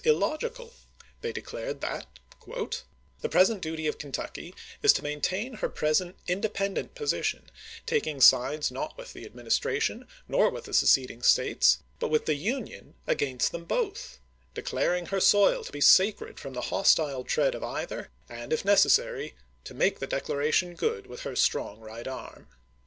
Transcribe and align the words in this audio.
illogical. 0.03 0.73
They 1.21 1.31
declared 1.31 1.81
that: 1.81 2.07
The 2.47 3.29
present 3.29 3.61
duty 3.61 3.85
of 3.85 3.99
Kentucky 3.99 4.55
is 4.81 4.93
to 4.93 5.03
maintain 5.03 5.53
her 5.57 5.69
pres 5.69 6.01
ent 6.01 6.15
independent 6.25 6.95
position, 6.95 7.51
taking 7.85 8.19
sides 8.19 8.71
not 8.71 8.97
with 8.97 9.13
the 9.13 9.25
Ad 9.27 9.35
ministration, 9.35 10.07
nor 10.27 10.49
with 10.49 10.63
the 10.63 10.73
seceding 10.73 11.21
States, 11.21 11.83
hut 11.99 12.09
with 12.09 12.25
the 12.25 12.33
Moore, 12.33 12.47
Union 12.57 12.95
against 13.05 13.51
them 13.51 13.65
both; 13.65 14.17
declaring 14.55 15.05
her 15.05 15.19
soil 15.19 15.63
to 15.63 15.71
be 15.71 15.79
sacred" 15.81 16.29
Record/" 16.29 16.39
from 16.39 16.53
the 16.55 16.61
hostile 16.73 17.23
tread 17.23 17.53
of 17.53 17.63
either; 17.63 18.09
and, 18.27 18.51
if 18.51 18.65
necessary, 18.65 19.35
to 19.65 19.73
^ 19.73 19.75
u,'„^e„^g*"^' 19.77 19.77
make 19.77 19.99
the 19.99 20.07
declaration 20.07 20.73
good 20.73 21.05
with 21.05 21.19
her 21.21 21.35
strong 21.35 21.79
right 21.79 22.07
arm. 22.07 22.47